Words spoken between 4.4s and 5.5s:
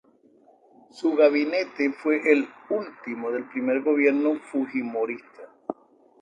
fujimorista.